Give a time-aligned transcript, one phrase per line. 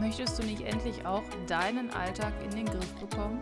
[0.00, 3.38] Möchtest du nicht endlich auch deinen Alltag in den Griff bekommen?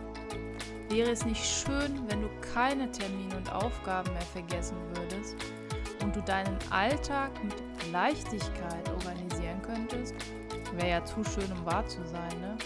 [0.89, 5.37] Wäre es nicht schön, wenn du keine Termine und Aufgaben mehr vergessen würdest
[6.03, 7.55] und du deinen Alltag mit
[7.93, 10.13] Leichtigkeit organisieren könntest?
[10.73, 12.57] Wäre ja zu schön, um wahr zu sein, ne?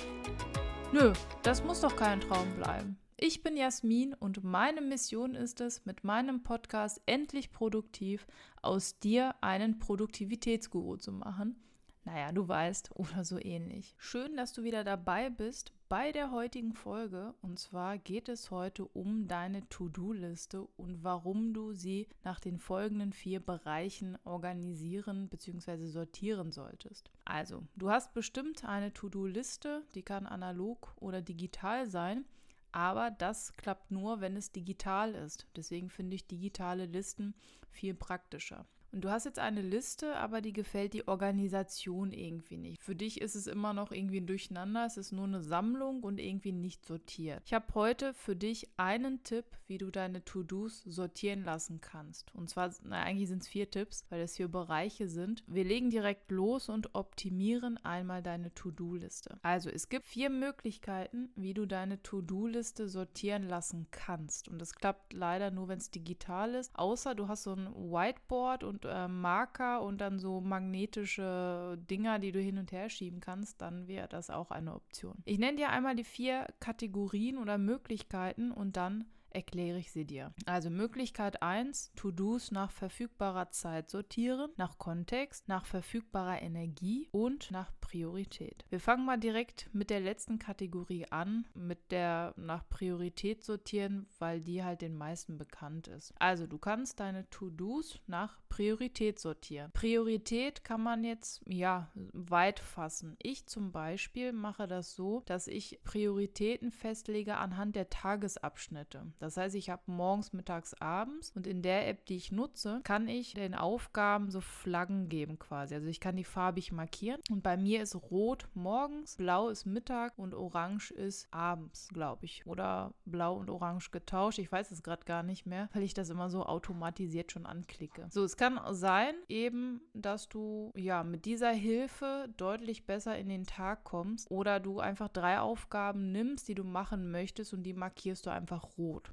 [0.92, 1.14] Nö,
[1.44, 2.98] das muss doch kein Traum bleiben.
[3.16, 8.26] Ich bin Jasmin und meine Mission ist es, mit meinem Podcast endlich produktiv
[8.64, 11.58] aus dir einen Produktivitätsguru zu machen.
[12.06, 13.96] Naja, du weißt, oder so ähnlich.
[13.98, 17.34] Schön, dass du wieder dabei bist bei der heutigen Folge.
[17.42, 23.14] Und zwar geht es heute um deine To-Do-Liste und warum du sie nach den folgenden
[23.14, 25.86] vier Bereichen organisieren bzw.
[25.86, 27.10] sortieren solltest.
[27.24, 32.26] Also, du hast bestimmt eine To-Do-Liste, die kann analog oder digital sein.
[32.74, 35.48] Aber das klappt nur, wenn es digital ist.
[35.56, 37.36] Deswegen finde ich digitale Listen
[37.70, 38.66] viel praktischer.
[38.94, 42.84] Und du hast jetzt eine Liste, aber die gefällt die Organisation irgendwie nicht.
[42.84, 46.20] Für dich ist es immer noch irgendwie ein Durcheinander, es ist nur eine Sammlung und
[46.20, 47.42] irgendwie nicht sortiert.
[47.44, 52.34] Ich habe heute für dich einen Tipp, wie du deine To-Dos sortieren lassen kannst.
[52.36, 55.44] Und zwar, na, eigentlich sind es vier Tipps, weil es vier Bereiche sind.
[55.48, 59.40] Wir legen direkt los und optimieren einmal deine To-Do-Liste.
[59.42, 64.50] Also, es gibt vier Möglichkeiten, wie du deine To-Do-Liste sortieren lassen kannst.
[64.50, 66.72] Und das klappt leider nur, wenn es digital ist.
[66.76, 72.32] Außer du hast so ein Whiteboard und äh, Marker und dann so magnetische Dinger, die
[72.32, 75.16] du hin und her schieben kannst, dann wäre das auch eine Option.
[75.26, 80.34] Ich nenne dir einmal die vier Kategorien oder Möglichkeiten und dann erkläre ich sie dir.
[80.46, 87.72] Also Möglichkeit 1, To-Dos nach verfügbarer Zeit sortieren, nach Kontext, nach verfügbarer Energie und nach
[87.82, 88.66] Priorität.
[88.70, 94.42] Wir fangen mal direkt mit der letzten Kategorie an, mit der nach Priorität sortieren, weil
[94.42, 96.14] die halt den meisten bekannt ist.
[96.20, 99.72] Also du kannst deine To-Dos nach Priorität sortieren.
[99.74, 103.16] Priorität kann man jetzt ja weit fassen.
[103.20, 109.12] Ich zum Beispiel mache das so, dass ich Prioritäten festlege anhand der Tagesabschnitte.
[109.24, 113.08] Das heißt, ich habe morgens, mittags, abends und in der App, die ich nutze, kann
[113.08, 115.76] ich den Aufgaben so Flaggen geben quasi.
[115.76, 120.12] Also ich kann die farbig markieren und bei mir ist rot morgens, blau ist Mittag
[120.18, 122.46] und orange ist abends, glaube ich.
[122.46, 124.40] Oder blau und orange getauscht.
[124.40, 128.08] Ich weiß es gerade gar nicht mehr, weil ich das immer so automatisiert schon anklicke.
[128.10, 133.46] So, es kann sein, eben, dass du ja mit dieser Hilfe deutlich besser in den
[133.46, 138.26] Tag kommst oder du einfach drei Aufgaben nimmst, die du machen möchtest und die markierst
[138.26, 139.13] du einfach rot.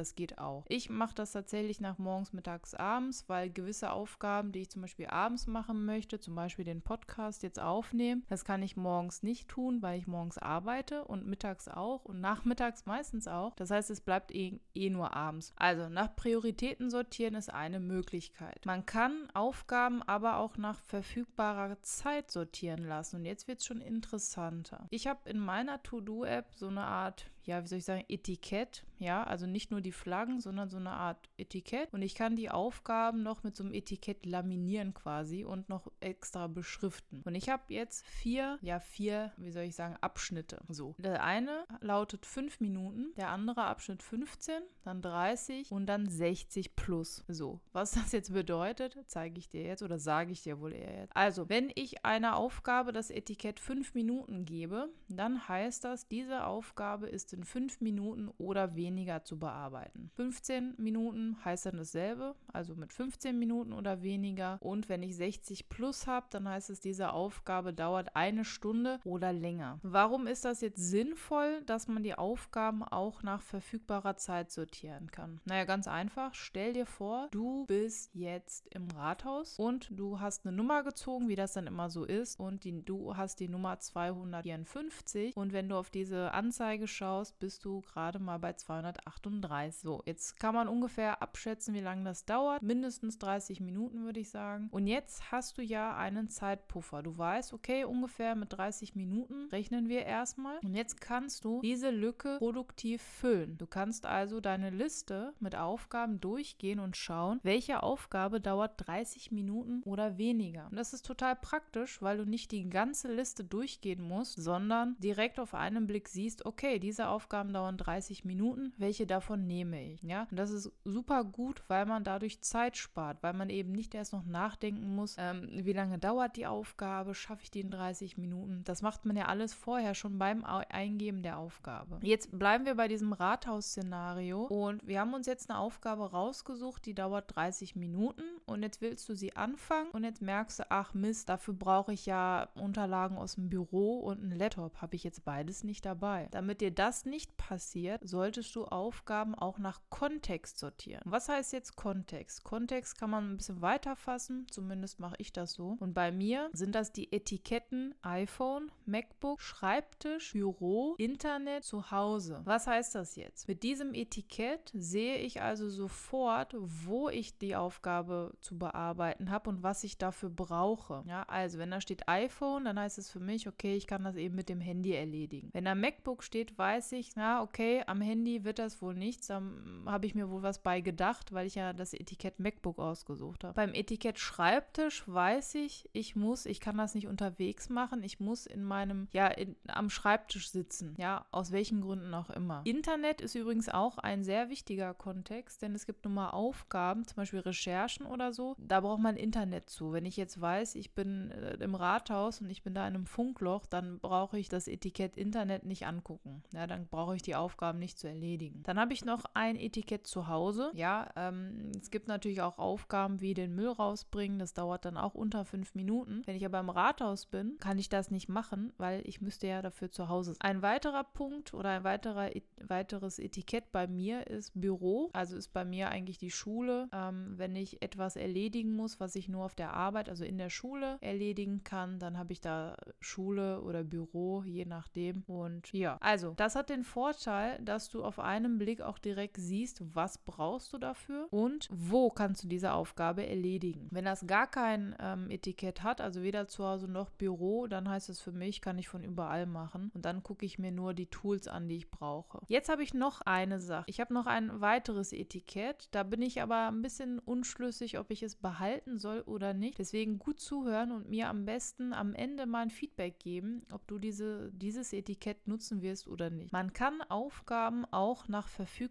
[0.00, 0.64] Das geht auch.
[0.66, 5.08] Ich mache das tatsächlich nach morgens, mittags, abends, weil gewisse Aufgaben, die ich zum Beispiel
[5.08, 9.82] abends machen möchte, zum Beispiel den Podcast jetzt aufnehmen, das kann ich morgens nicht tun,
[9.82, 13.54] weil ich morgens arbeite und mittags auch und nachmittags meistens auch.
[13.56, 15.52] Das heißt, es bleibt eh, eh nur abends.
[15.56, 18.64] Also nach Prioritäten sortieren ist eine Möglichkeit.
[18.64, 23.16] Man kann Aufgaben aber auch nach verfügbarer Zeit sortieren lassen.
[23.16, 24.86] Und jetzt wird es schon interessanter.
[24.88, 28.84] Ich habe in meiner To-Do-App so eine Art ja, wie soll ich sagen, Etikett.
[28.98, 31.92] Ja, also nicht nur die Flaggen, sondern so eine Art Etikett.
[31.92, 36.46] Und ich kann die Aufgaben noch mit so einem Etikett laminieren quasi und noch extra
[36.46, 37.22] beschriften.
[37.24, 40.60] Und ich habe jetzt vier, ja, vier, wie soll ich sagen, Abschnitte.
[40.68, 40.94] So.
[40.98, 47.24] Der eine lautet fünf Minuten, der andere Abschnitt 15, dann 30 und dann 60 plus.
[47.28, 47.60] So.
[47.72, 51.16] Was das jetzt bedeutet, zeige ich dir jetzt oder sage ich dir wohl eher jetzt.
[51.16, 57.08] Also, wenn ich einer Aufgabe das Etikett fünf Minuten gebe, dann heißt das, diese Aufgabe
[57.08, 59.69] ist in fünf Minuten oder weniger zu bearbeiten.
[60.14, 64.58] 15 Minuten heißt dann dasselbe, also mit 15 Minuten oder weniger.
[64.60, 69.32] Und wenn ich 60 plus habe, dann heißt es, diese Aufgabe dauert eine Stunde oder
[69.32, 69.78] länger.
[69.82, 75.40] Warum ist das jetzt sinnvoll, dass man die Aufgaben auch nach verfügbarer Zeit sortieren kann?
[75.44, 76.34] Naja, ganz einfach.
[76.34, 81.36] Stell dir vor, du bist jetzt im Rathaus und du hast eine Nummer gezogen, wie
[81.36, 82.38] das dann immer so ist.
[82.38, 85.36] Und die, du hast die Nummer 254.
[85.36, 89.59] Und wenn du auf diese Anzeige schaust, bist du gerade mal bei 238.
[89.68, 92.62] So, jetzt kann man ungefähr abschätzen, wie lange das dauert.
[92.62, 94.68] Mindestens 30 Minuten, würde ich sagen.
[94.70, 97.02] Und jetzt hast du ja einen Zeitpuffer.
[97.02, 100.58] Du weißt, okay, ungefähr mit 30 Minuten rechnen wir erstmal.
[100.60, 103.58] Und jetzt kannst du diese Lücke produktiv füllen.
[103.58, 109.82] Du kannst also deine Liste mit Aufgaben durchgehen und schauen, welche Aufgabe dauert 30 Minuten
[109.84, 110.66] oder weniger.
[110.70, 115.38] Und das ist total praktisch, weil du nicht die ganze Liste durchgehen musst, sondern direkt
[115.38, 120.02] auf einen Blick siehst, okay, diese Aufgabe Aufgaben dauern 30 Minuten, welche davon nehme ich?
[120.02, 123.94] Ja, und das ist super gut, weil man dadurch Zeit spart, weil man eben nicht
[123.96, 128.16] erst noch nachdenken muss, ähm, wie lange dauert die Aufgabe, schaffe ich die in 30
[128.16, 128.62] Minuten.
[128.64, 131.98] Das macht man ja alles vorher schon beim Eingeben der Aufgabe.
[132.02, 136.94] Jetzt bleiben wir bei diesem Rathaus-Szenario und wir haben uns jetzt eine Aufgabe rausgesucht, die
[136.94, 141.28] dauert 30 Minuten und jetzt willst du sie anfangen und jetzt merkst du, ach Mist,
[141.28, 144.80] dafür brauche ich ja Unterlagen aus dem Büro und einen Laptop.
[144.80, 146.28] Habe ich jetzt beides nicht dabei.
[146.30, 151.02] Damit dir das nicht passiert, solltest du Aufgaben auch nach Kontext sortieren.
[151.04, 152.44] Was heißt jetzt Kontext?
[152.44, 155.76] Kontext kann man ein bisschen weiter fassen, zumindest mache ich das so.
[155.80, 162.40] Und bei mir sind das die Etiketten iPhone, MacBook, Schreibtisch, Büro, Internet, Zuhause.
[162.44, 163.48] Was heißt das jetzt?
[163.48, 169.62] Mit diesem Etikett sehe ich also sofort, wo ich die Aufgabe zu bearbeiten habe und
[169.62, 171.02] was ich dafür brauche.
[171.06, 174.16] Ja, also wenn da steht iPhone, dann heißt es für mich, okay, ich kann das
[174.16, 175.50] eben mit dem Handy erledigen.
[175.52, 179.29] Wenn da MacBook steht, weiß ich, na, okay, am Handy wird das wohl nichts.
[179.30, 179.40] Da
[179.86, 183.54] habe ich mir wohl was bei gedacht, weil ich ja das Etikett MacBook ausgesucht habe.
[183.54, 188.02] Beim Etikett Schreibtisch weiß ich, ich muss, ich kann das nicht unterwegs machen.
[188.02, 190.96] Ich muss in meinem, ja, in, am Schreibtisch sitzen.
[190.98, 192.62] Ja, aus welchen Gründen auch immer.
[192.64, 197.16] Internet ist übrigens auch ein sehr wichtiger Kontext, denn es gibt nun mal Aufgaben, zum
[197.16, 198.56] Beispiel Recherchen oder so.
[198.58, 199.92] Da braucht man Internet zu.
[199.92, 203.06] Wenn ich jetzt weiß, ich bin äh, im Rathaus und ich bin da in einem
[203.06, 206.42] Funkloch, dann brauche ich das Etikett Internet nicht angucken.
[206.52, 208.62] Ja, dann brauche ich die Aufgaben nicht zu erledigen.
[208.64, 210.70] Dann habe ich noch ein Etikett zu Hause.
[210.74, 214.38] Ja, ähm, es gibt natürlich auch Aufgaben wie den Müll rausbringen.
[214.38, 216.22] Das dauert dann auch unter fünf Minuten.
[216.26, 219.62] Wenn ich aber im Rathaus bin, kann ich das nicht machen, weil ich müsste ja
[219.62, 220.40] dafür zu Hause sein.
[220.40, 222.30] Ein weiterer Punkt oder ein weiterer,
[222.66, 225.10] weiteres Etikett bei mir ist Büro.
[225.12, 226.88] Also ist bei mir eigentlich die Schule.
[226.92, 230.50] Ähm, wenn ich etwas erledigen muss, was ich nur auf der Arbeit, also in der
[230.50, 235.22] Schule erledigen kann, dann habe ich da Schule oder Büro, je nachdem.
[235.26, 239.82] Und ja, also das hat den Vorteil, dass du auf einen Blick auch direkt siehst,
[239.94, 243.88] was brauchst du dafür und wo kannst du diese Aufgabe erledigen.
[243.90, 248.08] Wenn das gar kein ähm, Etikett hat, also weder zu Hause noch Büro, dann heißt
[248.08, 249.90] es für mich, kann ich von überall machen.
[249.94, 252.40] Und dann gucke ich mir nur die Tools an, die ich brauche.
[252.46, 253.84] Jetzt habe ich noch eine Sache.
[253.88, 255.88] Ich habe noch ein weiteres Etikett.
[255.90, 259.78] Da bin ich aber ein bisschen unschlüssig, ob ich es behalten soll oder nicht.
[259.78, 263.98] Deswegen gut zuhören und mir am besten am Ende mal ein Feedback geben, ob du
[263.98, 266.52] diese, dieses Etikett nutzen wirst oder nicht.
[266.52, 268.48] Man kann Aufgaben auch nach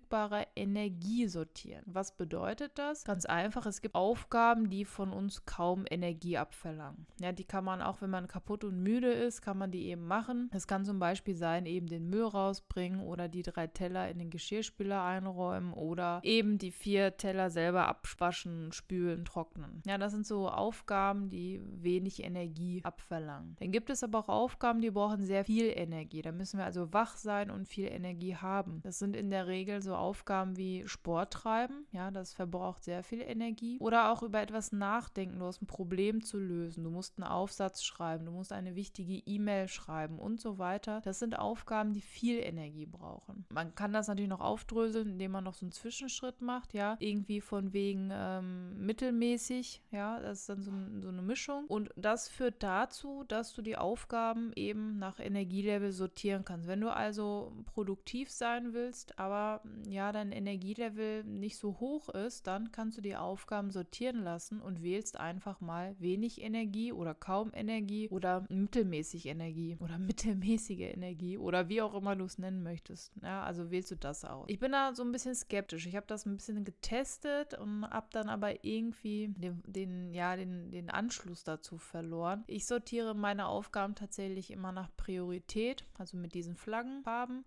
[0.10, 1.84] verfügbarer Energie sortieren.
[1.86, 3.04] Was bedeutet das?
[3.04, 7.06] Ganz einfach, es gibt Aufgaben, die von uns kaum Energie abverlangen.
[7.20, 10.06] Ja, die kann man auch, wenn man kaputt und müde ist, kann man die eben
[10.06, 10.50] machen.
[10.54, 14.30] Es kann zum Beispiel sein, eben den Müll rausbringen oder die drei Teller in den
[14.30, 19.82] Geschirrspüler einräumen oder eben die vier Teller selber abwaschen, spülen, trocknen.
[19.86, 23.56] Ja, das sind so Aufgaben, die wenig Energie abverlangen.
[23.60, 26.22] Dann gibt es aber auch Aufgaben, die brauchen sehr viel Energie.
[26.22, 28.82] Da müssen wir also wach sein und viel Energie haben.
[28.84, 31.86] Das sind in der Regel so Aufgaben wie Sport treiben.
[31.92, 33.78] Ja, das verbraucht sehr viel Energie.
[33.80, 35.40] Oder auch über etwas nachdenken.
[35.40, 36.84] Du hast ein Problem zu lösen.
[36.84, 38.26] Du musst einen Aufsatz schreiben.
[38.26, 41.02] Du musst eine wichtige E-Mail schreiben und so weiter.
[41.04, 43.46] Das sind Aufgaben, die viel Energie brauchen.
[43.50, 46.74] Man kann das natürlich noch aufdröseln, indem man noch so einen Zwischenschritt macht.
[46.74, 49.84] Ja, irgendwie von wegen ähm, mittelmäßig.
[49.92, 50.72] Ja, das ist dann so,
[51.02, 51.66] so eine Mischung.
[51.68, 56.68] Und das führt dazu, dass du die Aufgaben eben nach Energielevel sortieren kannst.
[56.68, 62.72] Wenn du also produktiv sein willst, aber ja, dein Energielevel nicht so hoch ist, dann
[62.72, 68.10] kannst du die Aufgaben sortieren lassen und wählst einfach mal wenig Energie oder kaum Energie
[68.10, 73.14] oder mittelmäßig Energie oder mittelmäßige Energie oder wie auch immer du es nennen möchtest.
[73.22, 74.46] Ja, also wählst du das aus.
[74.48, 75.86] Ich bin da so ein bisschen skeptisch.
[75.86, 80.72] Ich habe das ein bisschen getestet und habe dann aber irgendwie den, den, ja, den,
[80.72, 82.44] den Anschluss dazu verloren.
[82.48, 87.46] Ich sortiere meine Aufgaben tatsächlich immer nach Priorität, also mit diesen Flaggenfarben.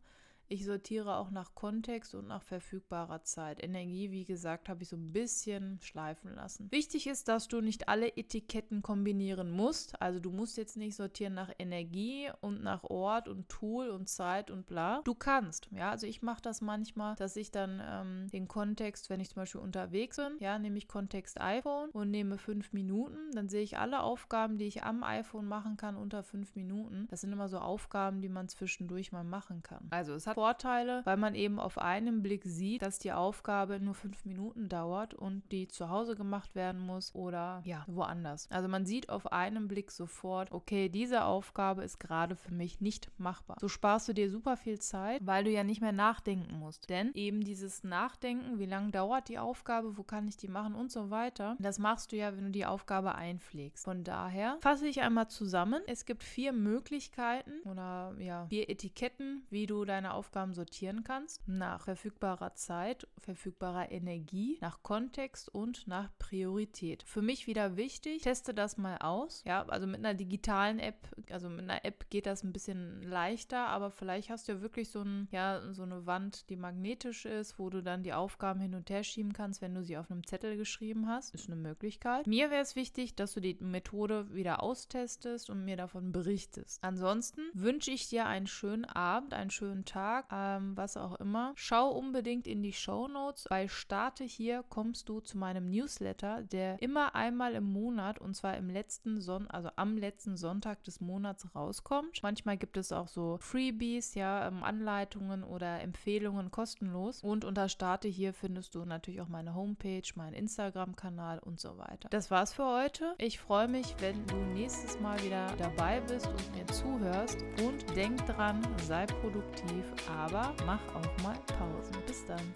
[0.52, 3.64] Ich sortiere auch nach Kontext und nach verfügbarer Zeit.
[3.64, 6.70] Energie, wie gesagt, habe ich so ein bisschen schleifen lassen.
[6.70, 9.98] Wichtig ist, dass du nicht alle Etiketten kombinieren musst.
[10.02, 14.50] Also du musst jetzt nicht sortieren nach Energie und nach Ort und Tool und Zeit
[14.50, 15.00] und bla.
[15.04, 15.90] Du kannst, ja.
[15.90, 19.62] Also ich mache das manchmal, dass ich dann ähm, den Kontext, wenn ich zum Beispiel
[19.62, 23.30] unterwegs bin, ja, nehme ich Kontext iPhone und nehme fünf Minuten.
[23.34, 27.06] Dann sehe ich alle Aufgaben, die ich am iPhone machen kann, unter fünf Minuten.
[27.08, 29.86] Das sind immer so Aufgaben, die man zwischendurch mal machen kann.
[29.88, 33.94] Also es hat Vorteile, weil man eben auf einen Blick sieht, dass die Aufgabe nur
[33.94, 38.48] fünf Minuten dauert und die zu Hause gemacht werden muss oder ja, woanders.
[38.50, 43.08] Also man sieht auf einen Blick sofort, okay, diese Aufgabe ist gerade für mich nicht
[43.18, 43.56] machbar.
[43.60, 46.90] So sparst du dir super viel Zeit, weil du ja nicht mehr nachdenken musst.
[46.90, 50.90] Denn eben dieses Nachdenken, wie lange dauert die Aufgabe, wo kann ich die machen und
[50.90, 53.84] so weiter, das machst du ja, wenn du die Aufgabe einpflegst.
[53.84, 55.82] Von daher fasse ich einmal zusammen.
[55.86, 61.42] Es gibt vier Möglichkeiten oder ja, vier Etiketten, wie du deine Aufgabe Aufgaben sortieren kannst
[61.48, 67.02] nach verfügbarer Zeit, verfügbarer Energie, nach Kontext und nach Priorität.
[67.02, 69.42] Für mich wieder wichtig, teste das mal aus.
[69.44, 73.66] Ja, also mit einer digitalen App, also mit einer App geht das ein bisschen leichter,
[73.66, 77.58] aber vielleicht hast du ja wirklich so, ein, ja, so eine Wand, die magnetisch ist,
[77.58, 80.24] wo du dann die Aufgaben hin und her schieben kannst, wenn du sie auf einem
[80.24, 81.34] Zettel geschrieben hast.
[81.34, 82.28] Ist eine Möglichkeit.
[82.28, 86.78] Mir wäre es wichtig, dass du die Methode wieder austestest und mir davon berichtest.
[86.84, 91.52] Ansonsten wünsche ich dir einen schönen Abend, einen schönen Tag, ähm, was auch immer.
[91.56, 93.46] Schau unbedingt in die Show Notes.
[93.48, 98.56] Bei Starte hier kommst du zu meinem Newsletter, der immer einmal im Monat und zwar
[98.56, 102.22] im letzten Son also am letzten Sonntag des Monats rauskommt.
[102.22, 107.22] Manchmal gibt es auch so Freebies, ja, ähm, Anleitungen oder Empfehlungen kostenlos.
[107.22, 112.08] Und unter Starte hier findest du natürlich auch meine Homepage, meinen Instagram-Kanal und so weiter.
[112.10, 113.14] Das war's für heute.
[113.18, 117.38] Ich freue mich, wenn du nächstes Mal wieder dabei bist und mir zuhörst.
[117.62, 121.96] Und denk dran, sei produktiv, aber mach auch mal Pausen.
[122.06, 122.54] Bis dann.